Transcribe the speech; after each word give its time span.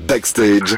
Backstage. 0.00 0.76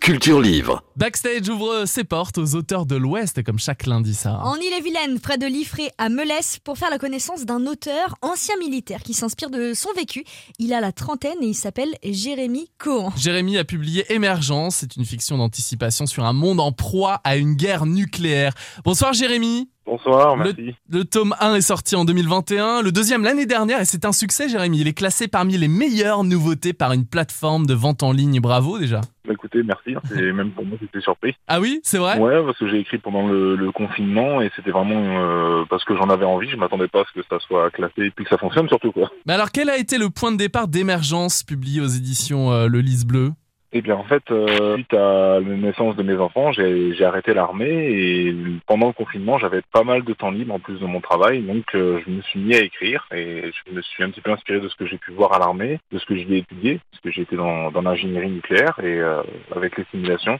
Culture 0.00 0.40
Livre. 0.42 0.82
Backstage 0.96 1.48
ouvre 1.48 1.86
ses 1.86 2.04
portes 2.04 2.36
aux 2.36 2.54
auteurs 2.54 2.84
de 2.84 2.96
l'Ouest, 2.96 3.42
comme 3.42 3.58
chaque 3.58 3.86
lundi, 3.86 4.14
ça. 4.14 4.40
En 4.42 4.56
Ille-et-Vilaine, 4.56 5.18
près 5.20 5.38
de 5.38 5.46
Liffré, 5.46 5.90
à 5.96 6.10
Melès, 6.10 6.58
pour 6.58 6.76
faire 6.76 6.90
la 6.90 6.98
connaissance 6.98 7.46
d'un 7.46 7.66
auteur 7.66 8.16
ancien 8.20 8.56
militaire 8.58 9.02
qui 9.02 9.14
s'inspire 9.14 9.48
de 9.48 9.72
son 9.72 9.88
vécu. 9.94 10.24
Il 10.58 10.74
a 10.74 10.80
la 10.80 10.92
trentaine 10.92 11.38
et 11.40 11.46
il 11.46 11.54
s'appelle 11.54 11.94
Jérémy 12.04 12.70
Cohen. 12.76 13.10
Jérémy 13.16 13.56
a 13.56 13.64
publié 13.64 14.12
Émergence, 14.12 14.76
c'est 14.76 14.96
une 14.96 15.06
fiction 15.06 15.38
d'anticipation 15.38 16.06
sur 16.06 16.24
un 16.24 16.34
monde 16.34 16.60
en 16.60 16.72
proie 16.72 17.22
à 17.24 17.36
une 17.36 17.54
guerre 17.54 17.86
nucléaire. 17.86 18.52
Bonsoir 18.84 19.14
Jérémy. 19.14 19.70
Bonsoir, 19.92 20.36
merci. 20.36 20.74
Le 20.90 21.04
tome 21.04 21.34
1 21.40 21.54
est 21.54 21.60
sorti 21.62 21.96
en 21.96 22.04
2021, 22.04 22.82
le 22.82 22.92
deuxième 22.92 23.22
l'année 23.24 23.46
dernière 23.46 23.80
et 23.80 23.86
c'est 23.86 24.04
un 24.04 24.12
succès 24.12 24.46
Jérémy. 24.46 24.80
Il 24.80 24.86
est 24.88 24.92
classé 24.92 25.28
parmi 25.28 25.56
les 25.56 25.66
meilleures 25.68 26.24
nouveautés 26.24 26.74
par 26.74 26.92
une 26.92 27.06
plateforme 27.06 27.64
de 27.64 27.72
vente 27.72 28.02
en 28.02 28.12
ligne. 28.12 28.38
Bravo 28.38 28.78
déjà. 28.78 29.00
Bah, 29.26 29.32
écoutez, 29.32 29.62
merci. 29.62 29.94
hein. 29.96 30.00
Même 30.34 30.50
pour 30.50 30.66
moi, 30.66 30.76
j'étais 30.78 31.00
surpris. 31.00 31.34
Ah 31.46 31.58
oui, 31.58 31.80
c'est 31.84 31.96
vrai? 31.96 32.18
Ouais, 32.18 32.42
parce 32.44 32.58
que 32.58 32.68
j'ai 32.68 32.80
écrit 32.80 32.98
pendant 32.98 33.26
le, 33.26 33.56
le 33.56 33.72
confinement 33.72 34.42
et 34.42 34.50
c'était 34.56 34.72
vraiment 34.72 35.20
euh, 35.22 35.64
parce 35.70 35.84
que 35.84 35.96
j'en 35.96 36.10
avais 36.10 36.26
envie. 36.26 36.50
Je 36.50 36.56
m'attendais 36.56 36.88
pas 36.88 37.00
à 37.00 37.04
ce 37.12 37.18
que 37.18 37.26
ça 37.30 37.38
soit 37.40 37.70
classé 37.70 38.02
et 38.02 38.10
puis 38.10 38.24
que 38.26 38.30
ça 38.30 38.36
fonctionne 38.38 38.68
surtout 38.68 38.92
quoi. 38.92 39.10
Mais 39.26 39.32
alors 39.32 39.50
quel 39.52 39.70
a 39.70 39.78
été 39.78 39.96
le 39.96 40.10
point 40.10 40.32
de 40.32 40.36
départ 40.36 40.68
d'Émergence 40.68 41.42
publié 41.42 41.80
aux 41.80 41.86
éditions 41.86 42.52
euh, 42.52 42.66
Le 42.68 42.80
Lys 42.82 43.06
Bleu? 43.06 43.32
Eh 43.72 43.82
bien, 43.82 43.96
en 43.96 44.04
fait, 44.04 44.22
euh, 44.30 44.76
suite 44.76 44.94
à 44.94 45.40
la 45.40 45.56
naissance 45.56 45.94
de 45.96 46.02
mes 46.02 46.16
enfants, 46.16 46.52
j'ai 46.52 47.04
arrêté 47.04 47.34
l'armée 47.34 47.66
et 47.68 48.34
pendant 48.66 48.86
le 48.86 48.94
confinement, 48.94 49.36
j'avais 49.38 49.60
pas 49.72 49.84
mal 49.84 50.04
de 50.04 50.14
temps 50.14 50.30
libre 50.30 50.54
en 50.54 50.58
plus 50.58 50.80
de 50.80 50.86
mon 50.86 51.02
travail, 51.02 51.42
donc 51.42 51.66
euh, 51.74 52.00
je 52.06 52.10
me 52.10 52.22
suis 52.22 52.40
mis 52.40 52.54
à 52.54 52.62
écrire 52.62 53.06
et 53.12 53.50
je 53.52 53.72
me 53.74 53.82
suis 53.82 54.02
un 54.02 54.10
petit 54.10 54.22
peu 54.22 54.32
inspiré 54.32 54.60
de 54.60 54.68
ce 54.68 54.76
que 54.76 54.86
j'ai 54.86 54.96
pu 54.96 55.12
voir 55.12 55.34
à 55.34 55.38
l'armée, 55.38 55.80
de 55.92 55.98
ce 55.98 56.06
que 56.06 56.16
j'y 56.16 56.32
ai 56.32 56.38
étudié, 56.38 56.80
parce 56.90 57.02
que 57.02 57.20
été 57.20 57.36
dans, 57.36 57.70
l'ingénierie 57.82 58.30
nucléaire 58.30 58.78
et 58.82 59.00
euh, 59.00 59.22
avec 59.54 59.76
les 59.76 59.84
simulations. 59.90 60.38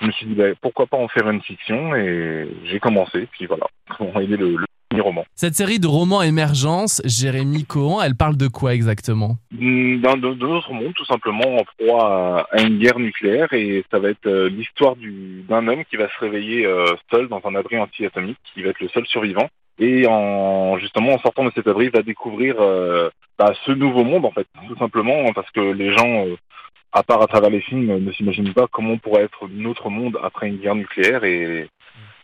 Je 0.00 0.06
me 0.06 0.12
suis 0.12 0.26
dit, 0.26 0.34
bah, 0.34 0.54
pourquoi 0.60 0.86
pas 0.86 0.96
en 0.96 1.08
faire 1.08 1.28
une 1.28 1.42
fiction 1.42 1.96
et 1.96 2.48
j'ai 2.66 2.78
commencé, 2.78 3.26
puis 3.32 3.46
voilà, 3.46 3.66
on 3.98 4.20
est 4.20 4.26
le, 4.26 4.56
le 4.58 4.66
premier 4.90 5.02
roman. 5.02 5.24
Cette 5.34 5.56
série 5.56 5.80
de 5.80 5.88
romans 5.88 6.22
Émergence, 6.22 7.02
Jérémy 7.04 7.64
Cohen, 7.64 8.00
elle 8.00 8.14
parle 8.14 8.36
de 8.36 8.46
quoi 8.46 8.74
exactement? 8.74 9.38
Dans 9.60 10.16
notre 10.16 10.72
monde, 10.72 10.94
tout 10.94 11.04
simplement, 11.06 11.56
en 11.56 11.64
proie 11.78 12.46
à, 12.52 12.60
une 12.62 12.78
guerre 12.78 12.98
nucléaire, 12.98 13.52
et 13.52 13.84
ça 13.90 13.98
va 13.98 14.10
être 14.10 14.26
euh, 14.26 14.48
l'histoire 14.48 14.94
du- 14.94 15.42
d'un 15.48 15.66
homme 15.66 15.84
qui 15.86 15.96
va 15.96 16.08
se 16.08 16.18
réveiller 16.20 16.64
euh, 16.64 16.94
seul 17.10 17.26
dans 17.28 17.40
un 17.44 17.54
abri 17.56 17.76
anti-atomique, 17.78 18.38
qui 18.54 18.62
va 18.62 18.70
être 18.70 18.80
le 18.80 18.88
seul 18.88 19.04
survivant, 19.06 19.48
et 19.80 20.06
en 20.06 20.78
justement 20.78 21.14
en 21.14 21.18
sortant 21.18 21.44
de 21.44 21.50
cet 21.54 21.66
abri, 21.66 21.86
il 21.86 21.90
va 21.90 22.02
découvrir 22.02 22.56
euh, 22.60 23.10
bah, 23.38 23.52
ce 23.64 23.72
nouveau 23.72 24.04
monde, 24.04 24.26
en 24.26 24.30
fait, 24.30 24.46
tout 24.68 24.76
simplement, 24.78 25.32
parce 25.32 25.50
que 25.50 25.60
les 25.72 25.92
gens, 25.96 26.26
euh, 26.26 26.36
à 26.92 27.02
part 27.02 27.20
à 27.22 27.26
travers 27.26 27.50
les 27.50 27.60
films, 27.60 27.98
ne 27.98 28.12
s'imaginent 28.12 28.54
pas 28.54 28.66
comment 28.70 28.96
pourrait 28.98 29.24
être 29.24 29.48
notre 29.50 29.90
monde 29.90 30.18
après 30.22 30.48
une 30.48 30.58
guerre 30.58 30.76
nucléaire, 30.76 31.24
et 31.24 31.68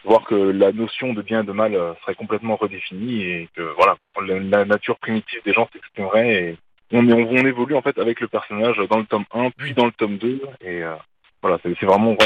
voir 0.04 0.22
que 0.24 0.34
la 0.36 0.70
notion 0.70 1.14
de 1.14 1.22
bien 1.22 1.42
et 1.42 1.46
de 1.46 1.52
mal 1.52 1.74
euh, 1.74 1.94
serait 2.02 2.14
complètement 2.14 2.54
redéfinie, 2.56 3.22
et 3.22 3.48
que 3.56 3.62
voilà, 3.76 3.96
la, 4.24 4.38
la 4.58 4.64
nature 4.64 4.98
primitive 4.98 5.40
des 5.44 5.52
gens 5.52 5.68
s'exprimerait, 5.72 6.34
et 6.34 6.56
on, 6.92 7.46
évolue 7.46 7.74
en 7.74 7.82
fait 7.82 7.98
avec 7.98 8.20
le 8.20 8.28
personnage 8.28 8.76
dans 8.90 8.98
le 8.98 9.06
tome 9.06 9.24
1 9.32 9.50
puis 9.56 9.74
dans 9.74 9.86
le 9.86 9.92
tome 9.92 10.18
2 10.18 10.40
et 10.60 10.82
euh, 10.82 10.94
voilà 11.42 11.58
c'est 11.62 11.78
vraiment 11.84 12.16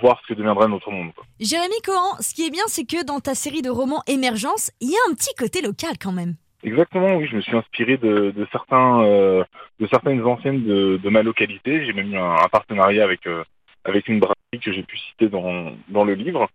voir 0.00 0.20
ce 0.22 0.32
que 0.32 0.38
deviendrait 0.38 0.68
notre 0.68 0.90
monde 0.90 1.12
quoi. 1.14 1.24
Jérémy 1.40 1.80
Cohen, 1.84 2.16
ce 2.20 2.34
qui 2.34 2.46
est 2.46 2.50
bien, 2.50 2.64
c'est 2.66 2.84
que 2.84 3.04
dans 3.04 3.20
ta 3.20 3.34
série 3.34 3.62
de 3.62 3.70
romans 3.70 4.02
Émergence, 4.06 4.70
il 4.80 4.90
y 4.90 4.94
a 4.94 5.10
un 5.10 5.14
petit 5.14 5.34
côté 5.38 5.62
local 5.62 5.96
quand 6.00 6.12
même. 6.12 6.34
exactement 6.64 7.16
oui 7.16 7.26
je 7.30 7.36
me 7.36 7.40
suis 7.42 7.56
inspiré 7.56 7.96
de, 7.96 8.30
de 8.30 8.46
certains 8.52 9.02
euh, 9.04 9.44
de 9.80 9.86
certaines 9.86 10.22
anciennes 10.24 10.64
de, 10.64 10.98
de 11.02 11.08
ma 11.10 11.22
localité 11.22 11.84
j'ai 11.84 11.92
même 11.92 12.12
eu 12.12 12.18
un, 12.18 12.32
un 12.32 12.48
partenariat 12.48 13.04
avec 13.04 13.26
euh, 13.26 13.44
avec 13.84 14.08
une 14.08 14.18
brasserie 14.20 14.60
que 14.64 14.72
j'ai 14.72 14.82
pu 14.82 14.98
citer 14.98 15.28
dans 15.28 15.72
dans 15.88 16.04
le 16.04 16.14
livre 16.14 16.48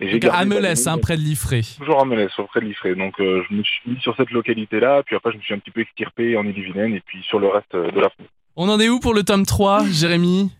et 0.00 0.18
Donc, 0.18 0.32
À 0.34 0.44
Melès, 0.44 0.86
hein, 0.86 0.98
près 0.98 1.16
de 1.16 1.22
Liffré. 1.22 1.62
toujours 1.78 2.00
à 2.00 2.04
Melès 2.04 2.30
près 2.48 2.60
de 2.60 2.66
Liffré 2.66 2.94
donc 2.94 3.20
euh, 3.20 3.42
je 3.48 3.54
me 3.54 3.62
suis 3.62 3.80
mis 3.86 4.00
sur 4.00 4.16
cette 4.16 4.30
localité 4.30 4.80
là 4.80 5.02
puis 5.04 5.16
après 5.16 5.32
je 5.32 5.36
me 5.36 5.42
suis 5.42 5.54
un 5.54 5.58
petit 5.58 5.70
peu 5.70 5.80
extirpé 5.80 6.36
en 6.36 6.44
Ille-et-Vilaine 6.44 6.94
et 6.94 7.00
puis 7.00 7.22
sur 7.22 7.38
le 7.38 7.48
reste 7.48 7.74
euh, 7.74 7.90
de 7.90 8.00
la 8.00 8.08
France 8.10 8.28
On 8.56 8.68
en 8.68 8.80
est 8.80 8.88
où 8.88 8.98
pour 9.00 9.14
le 9.14 9.22
tome 9.22 9.46
3, 9.46 9.84
Jérémy? 9.90 10.50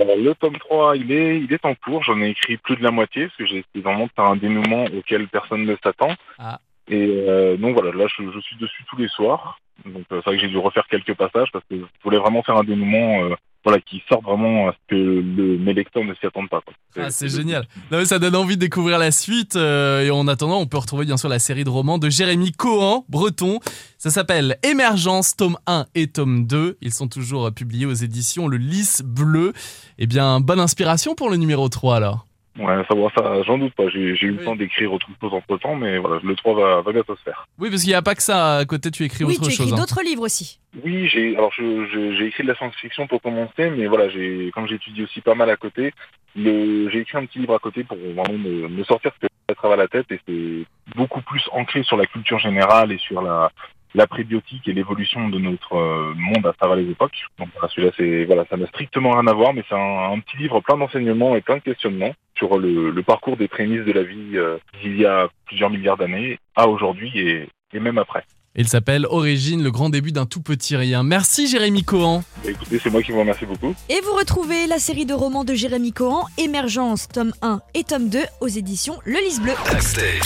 Alors, 0.00 0.16
le 0.16 0.34
tome 0.34 0.56
3, 0.58 0.96
il 0.96 1.10
est, 1.10 1.40
il 1.40 1.52
est 1.52 1.64
en 1.64 1.74
cours. 1.74 2.02
J'en 2.04 2.20
ai 2.20 2.28
écrit 2.30 2.56
plus 2.58 2.76
de 2.76 2.82
la 2.82 2.90
moitié 2.90 3.26
parce 3.26 3.36
que 3.36 3.46
j'ai 3.46 3.58
essayé 3.58 3.82
vraiment 3.82 4.04
de 4.06 4.10
faire 4.14 4.26
un 4.26 4.36
dénouement 4.36 4.84
auquel 4.84 5.26
personne 5.28 5.64
ne 5.64 5.76
s'attend. 5.82 6.12
Ah. 6.38 6.58
Et 6.88 7.24
euh, 7.28 7.56
donc 7.56 7.74
voilà, 7.78 7.90
là 7.96 8.06
je, 8.16 8.22
je 8.30 8.40
suis 8.40 8.56
dessus 8.56 8.84
tous 8.88 8.96
les 8.96 9.08
soirs. 9.08 9.58
Donc 9.84 10.04
euh, 10.12 10.20
c'est 10.22 10.30
vrai 10.30 10.36
que 10.36 10.42
j'ai 10.42 10.48
dû 10.48 10.58
refaire 10.58 10.86
quelques 10.88 11.14
passages 11.14 11.48
parce 11.52 11.64
que 11.68 11.76
je 11.76 11.84
voulais 12.04 12.18
vraiment 12.18 12.42
faire 12.42 12.56
un 12.56 12.64
dénouement 12.64 13.24
euh, 13.24 13.34
voilà, 13.64 13.80
qui 13.80 14.02
sorte 14.08 14.22
vraiment 14.24 14.68
à 14.68 14.72
ce 14.72 14.76
que 14.88 14.94
le, 14.94 15.58
mes 15.58 15.72
lecteurs 15.72 16.04
ne 16.04 16.14
s'y 16.14 16.26
attendent 16.26 16.50
pas. 16.50 16.62
Ah, 16.96 17.10
c'est 17.10 17.28
génial. 17.28 17.66
Non, 17.90 17.98
mais 17.98 18.04
ça 18.04 18.18
donne 18.18 18.36
envie 18.36 18.56
de 18.56 18.60
découvrir 18.60 18.98
la 18.98 19.10
suite. 19.10 19.56
euh, 19.56 20.02
et 20.02 20.10
en 20.10 20.28
attendant, 20.28 20.60
on 20.60 20.66
peut 20.66 20.76
retrouver 20.76 21.06
bien 21.06 21.16
sûr 21.16 21.28
la 21.30 21.38
série 21.38 21.64
de 21.64 21.70
romans 21.70 21.98
de 21.98 22.10
Jérémy 22.10 22.52
Cohen, 22.52 23.04
breton. 23.08 23.60
Ça 23.98 24.10
s'appelle 24.10 24.58
Émergence, 24.62 25.34
tome 25.34 25.56
1 25.66 25.86
et 25.94 26.08
tome 26.08 26.46
2. 26.46 26.76
Ils 26.82 26.92
sont 26.92 27.08
toujours 27.08 27.46
euh, 27.46 27.50
publiés 27.50 27.86
aux 27.86 27.94
éditions 27.94 28.48
Le 28.48 28.58
Lys 28.58 29.02
Bleu. 29.02 29.54
Eh 29.98 30.06
bien, 30.06 30.40
bonne 30.40 30.60
inspiration 30.60 31.14
pour 31.14 31.30
le 31.30 31.36
numéro 31.36 31.68
3 31.68 31.96
alors. 31.96 32.26
Ouais, 32.58 32.76
va, 32.76 32.84
ça 33.16 33.42
j'en 33.42 33.58
doute 33.58 33.74
pas. 33.74 33.88
J'ai 33.88 34.14
j'ai 34.14 34.26
eu 34.26 34.30
Oui. 34.30 34.36
le 34.38 34.44
temps 34.44 34.54
d'écrire 34.56 34.92
autre 34.92 35.06
chose 35.20 35.32
entre 35.34 35.56
temps, 35.58 35.74
mais 35.74 35.98
voilà, 35.98 36.20
le 36.22 36.36
3 36.36 36.54
va, 36.54 36.80
va 36.82 36.92
bientôt 36.92 37.16
se 37.16 37.22
faire. 37.22 37.46
Oui, 37.58 37.68
parce 37.70 37.82
qu'il 37.82 37.90
n'y 37.90 37.96
a 37.96 38.02
pas 38.02 38.14
que 38.14 38.22
ça 38.22 38.58
à 38.58 38.64
côté, 38.64 38.90
tu 38.92 39.02
écris 39.04 39.24
oui, 39.24 39.34
autre 39.34 39.42
tu 39.48 39.52
écris 39.52 39.64
chose. 39.64 39.72
hein. 39.72 39.76
d'autres 39.76 40.02
livres 40.04 40.22
aussi. 40.22 40.60
Oui, 40.84 41.08
j'ai 41.08 41.36
alors 41.36 41.52
je- 41.52 41.86
je- 41.92 42.16
j'ai 42.16 42.26
écrit 42.26 42.42
de 42.44 42.48
la 42.48 42.54
science-fiction 42.54 43.06
pour 43.08 43.20
commencer, 43.20 43.70
mais 43.70 43.86
voilà, 43.86 44.08
j'ai 44.08 44.50
comme 44.54 44.68
j'étudie 44.68 45.02
aussi 45.02 45.20
pas 45.20 45.34
mal 45.34 45.50
à 45.50 45.56
côté, 45.56 45.92
le- 46.36 46.88
j'ai 46.90 47.00
écrit 47.00 47.18
un 47.18 47.26
petit 47.26 47.40
livre 47.40 47.54
à 47.54 47.58
côté 47.58 47.82
pour 47.84 47.96
vraiment 47.96 48.38
me, 48.38 48.68
me 48.68 48.84
sortir 48.84 49.10
ce 49.20 49.26
que 49.26 49.32
ça 49.48 49.54
travaille 49.56 49.78
à 49.80 49.82
la 49.82 49.88
tête 49.88 50.06
et 50.12 50.20
c'est 50.26 50.94
beaucoup 50.96 51.22
plus 51.22 51.42
ancré 51.52 51.82
sur 51.82 51.96
la 51.96 52.06
culture 52.06 52.38
générale 52.38 52.92
et 52.92 52.98
sur 52.98 53.20
la 53.22 53.50
la 53.96 54.08
prébiotique 54.08 54.66
et 54.66 54.72
l'évolution 54.72 55.28
de 55.28 55.38
notre 55.38 55.76
euh, 55.76 56.12
monde 56.16 56.44
à 56.48 56.52
travers 56.52 56.74
les 56.74 56.90
époques. 56.90 57.16
Donc 57.38 57.48
voilà, 57.54 57.68
celui-là, 57.72 57.92
c'est 57.96 58.24
voilà, 58.24 58.44
ça 58.50 58.56
n'a 58.56 58.66
strictement 58.66 59.12
rien 59.12 59.26
à 59.28 59.32
voir, 59.32 59.54
mais 59.54 59.62
c'est 59.68 59.76
un, 59.76 60.12
un 60.12 60.18
petit 60.18 60.36
livre 60.36 60.60
plein 60.60 60.76
d'enseignements 60.76 61.36
et 61.36 61.40
plein 61.42 61.58
de 61.58 61.62
questionnements 61.62 62.12
sur 62.36 62.58
le, 62.58 62.90
le 62.90 63.02
parcours 63.02 63.36
des 63.36 63.48
prémices 63.48 63.84
de 63.84 63.92
la 63.92 64.02
vie 64.02 64.36
euh, 64.36 64.58
d'il 64.82 64.96
y 64.98 65.06
a 65.06 65.28
plusieurs 65.46 65.70
milliards 65.70 65.96
d'années 65.96 66.38
à 66.56 66.68
aujourd'hui 66.68 67.10
et, 67.18 67.48
et 67.72 67.80
même 67.80 67.98
après. 67.98 68.24
Il 68.56 68.68
s'appelle 68.68 69.04
Origine, 69.10 69.64
le 69.64 69.72
grand 69.72 69.88
début 69.90 70.12
d'un 70.12 70.26
tout 70.26 70.40
petit 70.40 70.76
rien. 70.76 71.02
Merci 71.02 71.48
Jérémy 71.48 71.82
Cohen. 71.82 72.22
Écoutez, 72.46 72.78
c'est 72.80 72.90
moi 72.90 73.02
qui 73.02 73.10
vous 73.10 73.18
remercie 73.18 73.46
beaucoup. 73.46 73.74
Et 73.88 74.00
vous 74.02 74.12
retrouvez 74.16 74.68
la 74.68 74.78
série 74.78 75.06
de 75.06 75.12
romans 75.14 75.42
de 75.42 75.54
Jérémy 75.54 75.92
Cohen, 75.92 76.24
Émergence, 76.38 77.08
tome 77.08 77.32
1 77.42 77.60
et 77.74 77.82
tome 77.82 78.08
2 78.08 78.20
aux 78.40 78.46
éditions 78.46 78.98
Le 79.04 79.18
Lys 79.18 79.40
Bleu. 79.40 79.54
Backstage. 79.72 80.20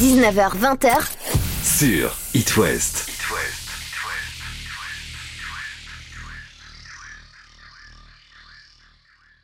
19h20h, 0.00 1.12
Sur 1.62 2.16
It 2.34 2.56
West. 2.56 3.59